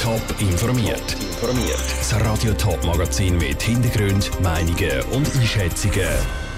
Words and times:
Top 0.00 0.22
informiert. 0.38 1.16
Das 1.40 2.14
Radio 2.20 2.52
Top 2.54 2.84
Magazin 2.84 3.36
mit 3.36 3.60
Hintergrund, 3.60 4.30
Meinungen 4.40 5.02
und 5.12 5.26
Einschätzungen 5.34 6.08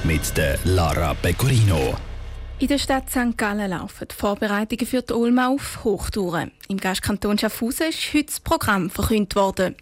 mit 0.04 0.36
der 0.36 0.58
Lara 0.64 1.14
Pecorino. 1.14 1.94
In 2.58 2.68
der 2.68 2.78
Stadt 2.78 3.08
St. 3.08 3.38
Gallen 3.38 3.70
laufen 3.70 4.08
die 4.10 4.14
Vorbereitungen 4.14 4.86
für 4.86 5.00
die 5.00 5.14
Ulma 5.14 5.48
auf 5.48 5.84
Hochtouren. 5.84 6.50
Im 6.68 6.76
Gastkanton 6.76 7.38
Schaffhausen 7.38 7.88
ist 7.88 8.12
heute 8.12 8.24
das 8.24 8.40
Programm 8.40 8.90
verkündet 8.90 9.34
worden. 9.36 9.74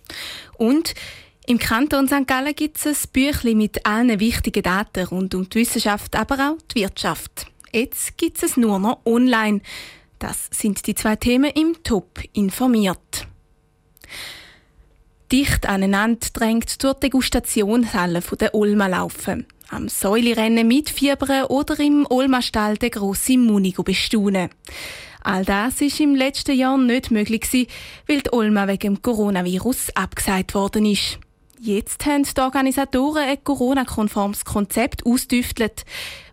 Und 0.56 0.94
im 1.46 1.58
Kanton 1.58 2.06
St. 2.06 2.28
Gallen 2.28 2.54
gibt 2.54 2.76
es 2.78 2.86
ein 2.86 3.10
Büchlein 3.12 3.56
mit 3.56 3.84
allen 3.84 4.20
wichtigen 4.20 4.62
Daten 4.62 5.06
rund 5.06 5.34
um 5.34 5.48
die 5.48 5.60
Wissenschaft, 5.60 6.14
aber 6.14 6.34
auch 6.34 6.62
die 6.72 6.82
Wirtschaft. 6.82 7.46
Jetzt 7.72 8.16
gibt 8.16 8.40
es 8.40 8.56
nur 8.56 8.78
noch 8.78 9.00
online. 9.04 9.62
Das 10.20 10.48
sind 10.52 10.86
die 10.86 10.94
zwei 10.94 11.16
Themen 11.16 11.50
im 11.50 11.82
Top 11.82 12.20
informiert. 12.32 13.26
Dicht 15.30 15.68
aneinander 15.68 16.26
drängt 16.32 16.82
die 16.82 16.90
Degustationshalle 17.02 18.22
der 18.40 18.54
Ulma 18.54 18.86
laufen. 18.86 19.46
Am 19.68 19.88
Säulerennen 19.88 20.66
mitfiebern 20.66 21.44
oder 21.44 21.78
im 21.78 22.06
Olma-Stall 22.08 22.78
den 22.78 22.90
grossen 22.90 23.44
Munigo 23.44 23.82
bestaunen. 23.82 24.48
All 25.22 25.44
das 25.44 25.82
ist 25.82 26.00
im 26.00 26.14
letzten 26.14 26.56
Jahr 26.56 26.78
nicht 26.78 27.10
möglich 27.10 27.68
weil 28.06 28.22
die 28.22 28.32
Olma 28.32 28.66
wegen 28.66 28.94
dem 28.94 29.02
Coronavirus 29.02 29.90
abgesagt 29.94 30.54
worden 30.54 30.86
ist. 30.86 31.18
Jetzt 31.60 32.06
haben 32.06 32.22
die 32.22 32.40
Organisatoren 32.40 33.24
ein 33.24 33.42
Corona-konformes 33.42 34.44
Konzept 34.44 35.04
ausdüftelt, 35.04 35.84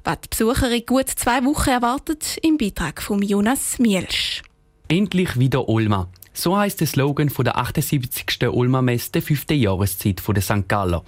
was 0.04 0.22
die 0.22 0.30
Besucher 0.30 0.72
in 0.72 0.86
gut 0.86 1.10
zwei 1.10 1.44
Wochen 1.44 1.72
erwartet, 1.72 2.38
im 2.44 2.58
Beitrag 2.58 3.02
von 3.02 3.22
Jonas 3.22 3.80
Mielsch. 3.80 4.44
Endlich 4.88 5.38
wieder 5.40 5.68
Olma. 5.68 6.08
So 6.38 6.58
heißt 6.58 6.82
der 6.82 6.88
Slogan 6.88 7.30
von 7.30 7.46
der 7.46 7.58
78. 7.58 8.50
Ulma-Messe 8.50 9.14
der 9.14 9.22
fünften 9.22 9.58
Jahreszeit 9.58 10.22
der 10.28 10.42
St. 10.42 10.68
Galler. 10.68 11.04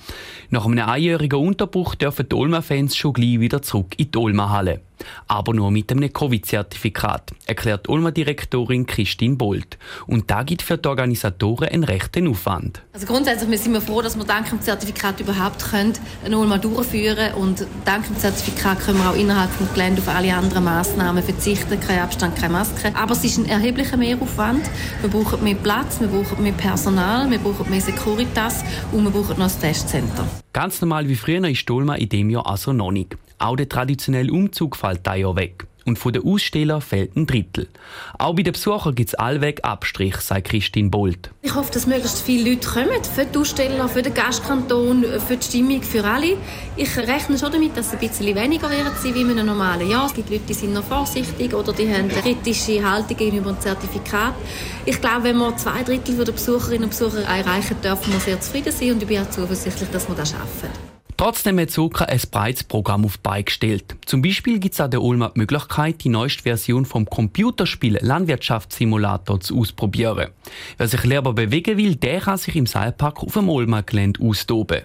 Nach 0.49 0.65
einem 0.65 0.87
einjährigen 0.87 1.39
Unterbruch 1.39 1.95
dürfen 1.95 2.29
die 2.29 2.35
Ulma-Fans 2.35 2.95
schon 2.95 3.11
gleich 3.11 3.41
wieder 3.41 3.61
zurück 3.61 3.93
in 3.97 4.09
die 4.09 4.17
Ulma-Halle 4.17 4.81
aber 5.27 5.53
nur 5.53 5.71
mit 5.71 5.91
einem 5.91 6.11
Covid-Zertifikat, 6.11 7.31
erklärt 7.45 7.89
Ulmer-Direktorin 7.89 8.85
Christine 8.85 9.35
Bolt. 9.35 9.77
Und 10.05 10.29
da 10.29 10.43
gibt 10.43 10.61
für 10.61 10.77
die 10.77 10.87
Organisatoren 10.87 11.69
einen 11.69 11.83
rechten 11.83 12.27
Aufwand. 12.27 12.81
Also 12.93 13.05
grundsätzlich 13.05 13.61
sind 13.61 13.73
wir 13.73 13.81
froh, 13.81 14.01
dass 14.01 14.17
wir 14.17 14.25
dank 14.25 14.49
dem 14.49 14.61
Zertifikat 14.61 15.19
überhaupt 15.19 15.63
können 15.63 15.93
eine 16.25 16.37
Ulma 16.37 16.57
durchführen 16.57 17.33
und 17.35 17.65
dank 17.85 18.05
dem 18.07 18.17
Zertifikat 18.17 18.79
können 18.79 18.99
wir 18.99 19.09
auch 19.09 19.15
innerhalb 19.15 19.55
des 19.57 19.73
Geländes 19.73 20.07
auf 20.07 20.15
alle 20.15 20.33
anderen 20.33 20.63
Massnahmen 20.63 21.23
verzichten, 21.23 21.79
kein 21.79 21.99
Abstand, 21.99 22.35
keine 22.35 22.53
Maske. 22.53 22.93
Aber 22.95 23.13
es 23.13 23.23
ist 23.23 23.37
ein 23.37 23.45
erheblicher 23.45 23.97
Mehraufwand. 23.97 24.69
Wir 25.01 25.09
brauchen 25.09 25.43
mehr 25.43 25.55
Platz, 25.55 25.99
wir 25.99 26.07
brauchen 26.07 26.41
mehr 26.43 26.53
Personal, 26.53 27.29
wir 27.29 27.39
brauchen 27.39 27.69
mehr 27.69 27.81
Securitas 27.81 28.63
und 28.91 29.03
wir 29.03 29.11
brauchen 29.11 29.39
noch 29.39 29.49
ein 29.49 29.61
Testcenter. 29.61 30.27
Ganz 30.53 30.81
normal 30.81 31.07
wie 31.07 31.15
früher 31.15 31.47
ist 31.47 31.69
Ulma 31.69 31.95
in 31.95 32.09
dem 32.09 32.29
Jahr 32.29 32.47
also 32.47 32.73
noch 32.73 32.91
nicht. 32.91 33.15
Auch 33.39 33.55
der 33.55 33.69
traditionelle 33.69 34.31
Umzug 34.31 34.75
fällt 34.75 35.05
da 35.05 35.15
ja 35.15 35.35
weg. 35.35 35.67
Und 35.85 35.97
von 35.97 36.11
den 36.11 36.25
Ausstellern 36.25 36.81
fehlt 36.81 37.15
ein 37.15 37.25
Drittel. 37.25 37.69
Auch 38.17 38.35
bei 38.35 38.43
den 38.43 38.51
Besuchern 38.51 38.93
gibt 38.93 39.07
es 39.09 39.15
allweg 39.15 39.63
Abstrich, 39.63 40.17
sagt 40.17 40.49
Christine 40.49 40.89
Bolt. 40.89 41.29
Ich 41.43 41.55
hoffe, 41.55 41.71
dass 41.71 41.87
möglichst 41.87 42.21
viele 42.23 42.49
Leute 42.49 42.67
kommen. 42.67 43.03
Für 43.15 43.23
die 43.23 43.37
Aussteller, 43.37 43.87
für 43.87 44.01
den 44.01 44.13
Gastkanton, 44.13 45.05
für 45.25 45.37
die 45.37 45.45
Stimmung, 45.45 45.81
für 45.81 46.03
alle. 46.03 46.35
Ich 46.75 46.97
rechne 46.97 47.37
schon 47.37 47.53
damit, 47.53 47.77
dass 47.77 47.87
es 47.87 47.93
ein 47.93 47.99
bisschen 47.99 48.35
weniger 48.35 48.69
werden 48.69 48.91
sein 49.01 49.15
wie 49.15 49.21
in 49.21 49.31
einem 49.31 49.45
normalen 49.45 49.89
Jahr. 49.89 50.07
Es 50.07 50.13
gibt 50.13 50.29
Leute, 50.29 50.43
die 50.49 50.53
sind 50.53 50.73
noch 50.73 50.83
vorsichtig 50.83 51.53
oder 51.53 51.71
die 51.71 51.87
haben 51.87 52.09
eine 52.09 52.21
kritische 52.21 52.83
Haltung 52.83 53.15
gegenüber 53.15 53.53
dem 53.53 53.61
Zertifikat. 53.61 54.33
Ich 54.83 54.99
glaube, 54.99 55.23
wenn 55.23 55.37
wir 55.37 55.55
zwei 55.55 55.83
Drittel 55.83 56.17
der 56.17 56.33
Besucherinnen 56.33 56.83
und 56.83 56.89
Besucher 56.89 57.21
erreichen, 57.21 57.77
dürfen 57.81 58.11
wir 58.11 58.19
sehr 58.19 58.41
zufrieden 58.41 58.73
sein 58.73 58.91
und 58.91 59.01
ich 59.01 59.07
bin 59.07 59.21
auch 59.21 59.29
zuversichtlich, 59.29 59.89
dass 59.89 60.09
wir 60.09 60.15
das 60.15 60.31
schaffen. 60.31 60.96
Trotzdem 61.17 61.59
hat 61.59 61.71
Zucker 61.71 62.07
ein 62.07 62.21
breites 62.29 62.63
Programm 62.63 63.03
auf 63.03 63.17
die 63.17 63.23
Beine 63.23 63.43
gestellt. 63.43 63.95
Zum 64.05 64.21
Beispiel 64.21 64.59
gibt 64.59 64.75
es 64.75 64.79
an 64.79 64.91
der 64.91 65.01
Ulma 65.01 65.31
die 65.33 65.39
Möglichkeit, 65.39 66.03
die 66.03 66.09
neueste 66.09 66.43
Version 66.43 66.85
vom 66.85 67.07
Computerspiel 67.07 67.97
Landwirtschaftssimulator 67.99 69.39
zu 69.39 69.59
ausprobieren. 69.59 70.29
Wer 70.77 70.87
sich 70.87 71.03
lieber 71.03 71.33
bewegen 71.33 71.75
will, 71.75 71.95
der 71.95 72.21
kann 72.21 72.37
sich 72.37 72.55
im 72.55 72.67
Seilpark 72.67 73.23
auf 73.23 73.33
dem 73.33 73.49
Ulma-Gelände 73.49 74.21
austoben. 74.23 74.83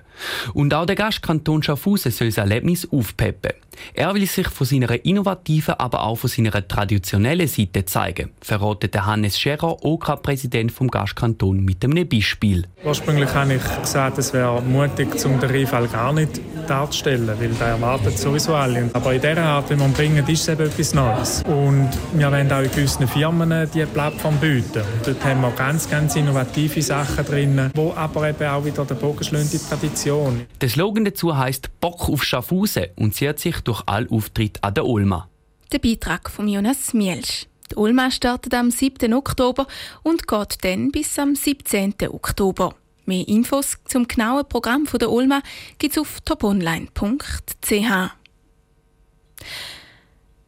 Und 0.54 0.72
auch 0.72 0.86
der 0.86 0.96
Gastkanton 0.96 1.62
Schaffhausen 1.62 2.10
soll 2.10 2.28
das 2.28 2.38
Erlebnis 2.38 2.88
aufpeppen. 2.90 3.52
Er 3.94 4.14
will 4.14 4.26
sich 4.26 4.48
von 4.48 4.66
seiner 4.66 5.04
innovativen, 5.04 5.74
aber 5.78 6.04
auch 6.04 6.16
von 6.16 6.30
seiner 6.30 6.66
traditionellen 6.66 7.48
Seite 7.48 7.84
zeigen, 7.84 8.30
verratet 8.40 8.94
Hannes 9.00 9.38
Scherer, 9.38 9.84
OK-Präsident 9.84 10.72
vom 10.72 10.88
Gastkanton, 10.88 11.64
mit 11.64 11.84
einem 11.84 12.08
Beispiel. 12.08 12.66
Ursprünglich 12.84 13.32
habe 13.34 13.54
ich 13.54 13.80
gesagt, 13.80 14.18
es 14.18 14.32
wäre 14.32 14.60
mutig, 14.62 15.08
um 15.24 15.40
den 15.40 15.66
gar 15.90 16.12
nicht 16.12 16.40
darzustellen, 16.68 17.28
weil 17.38 17.50
da 17.58 17.68
erwartet 17.68 18.18
sowieso 18.18 18.54
alle. 18.54 18.90
Aber 18.92 19.12
in 19.12 19.20
dieser 19.20 19.42
Art, 19.42 19.70
wie 19.70 19.76
man 19.76 19.92
bringen, 19.92 20.26
ist 20.26 20.42
es 20.42 20.48
eben 20.48 20.66
etwas 20.66 20.94
Neues. 20.94 21.42
Und 21.46 21.90
wir 22.12 22.30
wollen 22.30 22.50
auch 22.52 22.62
in 22.62 22.70
gewissen 22.70 23.06
Firmen 23.08 23.68
diese 23.72 23.86
Plattform 23.86 24.36
bieten. 24.38 24.82
Und 24.82 25.06
dort 25.06 25.24
haben 25.24 25.40
wir 25.40 25.50
ganz, 25.52 25.88
ganz 25.88 26.16
innovative 26.16 26.82
Sachen 26.82 27.24
drin, 27.24 27.70
wo 27.74 27.92
aber 27.94 28.28
eben 28.28 28.46
auch 28.48 28.64
wieder 28.64 28.84
den 28.84 28.96
Bogen 28.96 29.24
schlagen 29.24 29.48
die 29.52 29.58
Tradition. 29.58 30.46
Der 30.60 30.68
Slogan 30.68 31.04
dazu 31.04 31.36
heißt 31.36 31.80
Bock 31.80 32.08
auf 32.08 32.24
Schaffhausen 32.24 32.86
und 32.96 33.14
zieht 33.14 33.38
sich 33.38 33.60
durch 33.60 33.82
alle 33.86 34.10
Auftritte 34.10 34.62
an 34.62 34.74
der 34.74 34.86
Ulma. 34.86 35.28
Der 35.72 35.78
Beitrag 35.78 36.30
von 36.30 36.48
Jonas 36.48 36.92
Mielsch. 36.92 37.46
Die 37.70 37.76
Ulma 37.76 38.10
startet 38.10 38.52
am 38.52 38.70
7. 38.70 39.14
Oktober 39.14 39.66
und 40.02 40.28
geht 40.28 40.58
dann 40.62 40.90
bis 40.90 41.18
am 41.18 41.34
17. 41.34 41.94
Oktober. 42.10 42.74
Mehr 43.04 43.26
Infos 43.26 43.78
zum 43.84 44.06
genauen 44.06 44.48
Programm 44.48 44.86
der 45.00 45.10
Ulma 45.10 45.42
gibt 45.78 45.96
es 45.96 46.00
auf 46.00 46.20
toponline.ch. 46.20 48.10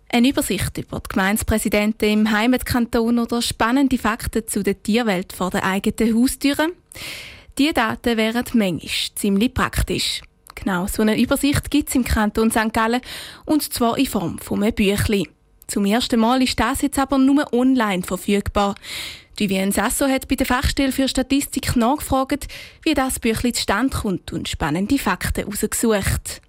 Eine 0.09 0.29
Übersicht 0.29 0.79
über 0.79 1.01
die 1.01 1.09
Gemeindepräsidenten 1.09 2.09
im 2.09 2.31
Heimatkanton 2.31 3.19
oder 3.19 3.43
spannende 3.43 3.99
Fakten 3.99 4.47
zu 4.47 4.63
der 4.63 4.81
Tierwelt 4.81 5.33
vor 5.33 5.51
der 5.51 5.65
eigenen 5.65 6.17
Haustüre. 6.17 6.69
Diese 7.59 7.73
Daten 7.73 8.17
wären 8.17 8.45
manchmal 8.53 8.91
ziemlich 9.17 9.53
praktisch. 9.53 10.21
Genau, 10.55 10.87
so 10.87 11.03
eine 11.03 11.21
Übersicht 11.21 11.69
gibt 11.71 11.89
es 11.89 11.97
im 11.97 12.05
Kanton 12.05 12.53
St. 12.53 12.73
Gallen 12.73 13.01
und 13.45 13.63
zwar 13.73 13.99
in 13.99 14.07
Form 14.07 14.39
von 14.39 14.63
einem 14.63 14.73
Büchlein. 14.73 15.27
Zum 15.67 15.85
ersten 15.85 16.21
Mal 16.21 16.43
ist 16.43 16.61
das 16.61 16.83
jetzt 16.83 16.99
aber 16.99 17.19
nur 17.19 17.53
online 17.53 18.03
verfügbar. 18.03 18.77
Die 19.39 19.51
Vivien 19.51 19.73
Sasso 19.73 20.07
hat 20.07 20.29
bei 20.29 20.37
der 20.37 20.47
Fachstelle 20.47 20.93
für 20.93 21.09
Statistik 21.09 21.75
nachgefragt, 21.75 22.47
wie 22.83 22.95
das 22.95 23.19
Büchlein 23.19 23.55
zustande 23.55 23.97
kommt 23.97 24.33
und 24.33 24.49
spannende 24.49 24.97
Fakten 24.97 25.45
herausgesucht. 25.45 26.41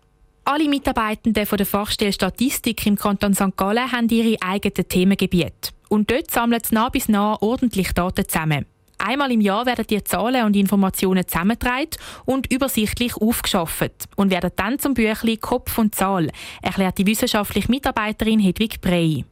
Alle 0.43 0.69
Mitarbeitenden 0.69 1.47
von 1.47 1.57
der 1.57 1.65
Fachstelle 1.65 2.13
Statistik 2.13 2.85
im 2.85 2.95
Kanton 2.95 3.33
St. 3.33 3.57
Gallen 3.57 3.91
haben 3.91 4.07
ihre 4.09 4.39
eigenen 4.39 4.87
Themengebiete. 4.87 5.71
Und 5.89 6.11
dort 6.11 6.29
sammeln 6.29 6.61
sie 6.63 6.75
nah 6.75 6.89
bis 6.89 7.09
nah 7.09 7.41
ordentlich 7.41 7.91
Daten 7.93 8.27
zusammen. 8.27 8.67
Einmal 8.99 9.31
im 9.31 9.41
Jahr 9.41 9.65
werden 9.65 9.87
die 9.89 10.03
Zahlen 10.03 10.45
und 10.45 10.55
Informationen 10.55 11.27
zusammengetragen 11.27 11.89
und 12.25 12.51
übersichtlich 12.53 13.15
aufgeschafft 13.17 13.93
und 14.15 14.29
werden 14.29 14.51
dann 14.55 14.77
zum 14.77 14.93
Büchlein 14.93 15.39
Kopf 15.39 15.77
und 15.79 15.95
Zahl, 15.95 16.29
erklärt 16.61 16.99
die 16.99 17.07
wissenschaftliche 17.07 17.69
Mitarbeiterin 17.71 18.39
Hedwig 18.39 18.79
Brey. 18.79 19.25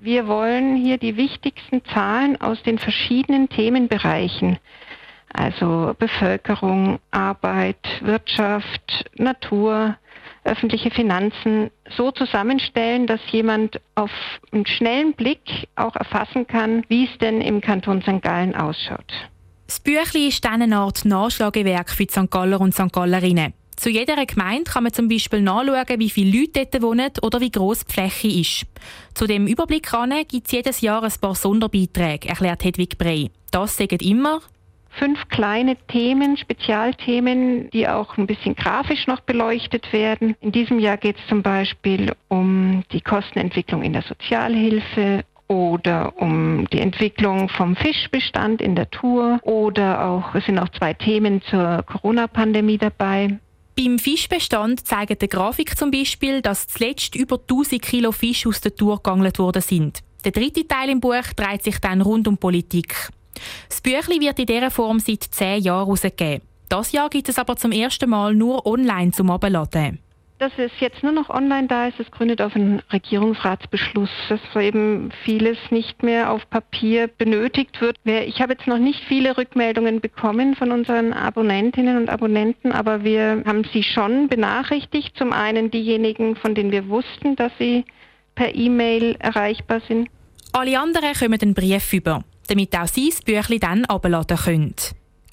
Wir 0.00 0.28
wollen 0.28 0.76
hier 0.76 0.96
die 0.96 1.16
wichtigsten 1.16 1.84
Zahlen 1.92 2.40
aus 2.40 2.62
den 2.62 2.78
verschiedenen 2.78 3.48
Themenbereichen, 3.48 4.58
also 5.32 5.94
Bevölkerung, 5.98 7.00
Arbeit, 7.10 7.84
Wirtschaft, 8.00 9.10
Natur, 9.16 9.96
öffentliche 10.44 10.92
Finanzen 10.92 11.70
so 11.96 12.12
zusammenstellen, 12.12 13.08
dass 13.08 13.20
jemand 13.32 13.80
auf 13.96 14.10
einen 14.52 14.66
schnellen 14.66 15.14
Blick 15.14 15.68
auch 15.74 15.96
erfassen 15.96 16.46
kann, 16.46 16.84
wie 16.88 17.06
es 17.06 17.18
denn 17.18 17.40
im 17.40 17.60
Kanton 17.60 18.00
St. 18.02 18.22
Gallen 18.22 18.54
ausschaut. 18.54 19.12
Das 19.66 19.80
Büchlein 19.80 20.28
ist 20.28 20.44
dann 20.44 20.62
eine 20.62 20.76
Art 20.76 21.04
Nachschlagewerk 21.04 21.90
für 21.90 22.06
die 22.06 22.12
St. 22.12 22.30
Galler 22.30 22.60
und 22.60 22.72
St. 22.72 22.92
Gallerinnen. 22.92 23.52
Zu 23.78 23.90
jeder 23.90 24.26
Gemeinde 24.26 24.64
kann 24.64 24.82
man 24.82 24.92
zum 24.92 25.08
Beispiel 25.08 25.40
nachschauen, 25.40 26.00
wie 26.00 26.10
viele 26.10 26.36
Leute 26.36 26.66
dort 26.66 26.82
wohnen 26.82 27.12
oder 27.22 27.40
wie 27.40 27.52
gross 27.52 27.84
die 27.84 27.92
Fläche 27.92 28.26
ist. 28.26 28.66
Zu 29.14 29.28
dem 29.28 29.46
Überblick 29.46 29.88
gibt 30.28 30.46
es 30.46 30.52
jedes 30.52 30.80
Jahr 30.80 31.04
ein 31.04 31.12
paar 31.20 31.36
Sonderbeiträge, 31.36 32.28
erklärt 32.28 32.64
Hedwig 32.64 32.98
Brey. 32.98 33.30
Das 33.52 33.76
sagen 33.76 34.00
immer 34.00 34.40
fünf 34.90 35.28
kleine 35.28 35.76
Themen, 35.86 36.36
Spezialthemen, 36.36 37.70
die 37.70 37.86
auch 37.86 38.16
ein 38.16 38.26
bisschen 38.26 38.56
grafisch 38.56 39.06
noch 39.06 39.20
beleuchtet 39.20 39.92
werden. 39.92 40.34
In 40.40 40.50
diesem 40.50 40.80
Jahr 40.80 40.96
geht 40.96 41.16
es 41.16 41.28
zum 41.28 41.42
Beispiel 41.42 42.16
um 42.26 42.82
die 42.90 43.00
Kostenentwicklung 43.00 43.84
in 43.84 43.92
der 43.92 44.02
Sozialhilfe 44.02 45.24
oder 45.46 46.14
um 46.16 46.66
die 46.72 46.80
Entwicklung 46.80 47.48
vom 47.48 47.76
Fischbestand 47.76 48.60
in 48.60 48.74
der 48.74 48.90
Tour 48.90 49.38
oder 49.42 50.04
auch, 50.04 50.34
es 50.34 50.44
sind 50.46 50.58
auch 50.58 50.68
zwei 50.70 50.94
Themen 50.94 51.42
zur 51.42 51.84
Corona-Pandemie 51.84 52.78
dabei. 52.78 53.38
Beim 53.78 54.00
Fischbestand 54.00 54.84
zeigt 54.88 55.22
die 55.22 55.28
Grafik 55.28 55.78
zum 55.78 55.92
Beispiel, 55.92 56.42
dass 56.42 56.66
zuletzt 56.66 57.14
über 57.14 57.38
1000 57.38 57.80
Kilo 57.80 58.10
Fisch 58.10 58.44
aus 58.44 58.60
der 58.60 58.74
Tour 58.74 59.00
geangelt 59.00 59.38
worden 59.38 59.62
sind. 59.62 60.00
Der 60.24 60.32
dritte 60.32 60.66
Teil 60.66 60.88
im 60.88 60.98
Buch 60.98 61.22
dreht 61.36 61.62
sich 61.62 61.78
dann 61.78 62.00
rund 62.00 62.26
um 62.26 62.36
Politik. 62.36 63.08
Das 63.68 63.80
Büchlein 63.80 64.20
wird 64.20 64.40
in 64.40 64.46
dieser 64.46 64.72
Form 64.72 64.98
seit 64.98 65.22
zehn 65.22 65.62
Jahren 65.62 65.86
herausgegeben. 65.86 66.42
Das 66.68 66.90
Jahr 66.90 67.08
gibt 67.08 67.28
es 67.28 67.38
aber 67.38 67.54
zum 67.54 67.70
ersten 67.70 68.10
Mal 68.10 68.34
nur 68.34 68.66
online 68.66 69.12
zum 69.12 69.30
Abladen. 69.30 70.00
Dass 70.38 70.52
es 70.56 70.70
jetzt 70.78 71.02
nur 71.02 71.10
noch 71.10 71.30
online 71.30 71.66
da 71.66 71.88
ist, 71.88 71.98
das 71.98 72.08
gründet 72.12 72.40
auf 72.40 72.54
einen 72.54 72.80
Regierungsratsbeschluss, 72.92 74.10
dass 74.28 74.40
eben 74.54 75.10
vieles 75.24 75.58
nicht 75.70 76.04
mehr 76.04 76.30
auf 76.30 76.48
Papier 76.48 77.08
benötigt 77.08 77.80
wird. 77.80 77.96
Ich 78.04 78.40
habe 78.40 78.52
jetzt 78.52 78.68
noch 78.68 78.78
nicht 78.78 79.02
viele 79.08 79.36
Rückmeldungen 79.36 80.00
bekommen 80.00 80.54
von 80.54 80.70
unseren 80.70 81.12
Abonnentinnen 81.12 81.96
und 81.96 82.08
Abonnenten, 82.08 82.70
aber 82.70 83.02
wir 83.02 83.42
haben 83.46 83.64
sie 83.72 83.82
schon 83.82 84.28
benachrichtigt. 84.28 85.16
Zum 85.18 85.32
einen 85.32 85.72
diejenigen, 85.72 86.36
von 86.36 86.54
denen 86.54 86.70
wir 86.70 86.88
wussten, 86.88 87.34
dass 87.34 87.50
sie 87.58 87.84
per 88.36 88.54
E-Mail 88.54 89.16
erreichbar 89.18 89.80
sind. 89.88 90.08
Alle 90.52 90.78
anderen 90.78 91.14
kommen 91.14 91.40
einen 91.42 91.54
Brief 91.54 91.92
über, 91.92 92.22
damit 92.46 92.76
auch 92.76 92.86
sie 92.86 93.10
das 93.10 93.22
Büchlein 93.22 93.58
dann 93.58 93.84
abladen 93.86 94.36
können. 94.36 94.74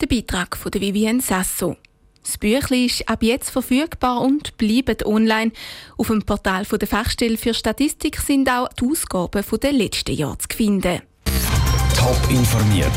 Der 0.02 0.08
Beitrag 0.08 0.58
von 0.58 0.74
Vivienne 0.74 1.22
Sasso. 1.22 1.78
Das 2.26 2.40
Büchlein 2.40 2.86
ist 2.86 3.08
ab 3.08 3.22
jetzt 3.22 3.52
verfügbar 3.52 4.22
und 4.22 4.58
bleibt 4.58 5.06
online. 5.06 5.52
Auf 5.98 6.08
dem 6.08 6.24
Portal 6.24 6.66
der 6.66 6.88
Fachstelle 6.88 7.38
für 7.38 7.54
Statistik 7.54 8.20
sind 8.20 8.50
auch 8.50 8.68
die 8.70 8.86
Ausgaben 8.86 9.44
der 9.62 9.72
letzten 9.72 10.16
Jahre 10.16 10.40
zu 10.40 10.48
finden. 10.56 11.02
Top 11.96 12.20
informiert, 12.30 12.92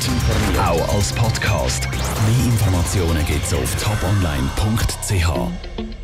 auch 0.59 0.95
als 0.95 1.13
Podcast. 1.13 1.89
Mehr 1.91 2.47
Informationen 2.47 3.25
gibt 3.27 3.45
es 3.45 3.55
auf 3.55 3.77
toponline.ch. 3.83 5.98